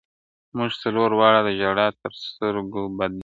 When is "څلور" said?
0.83-1.09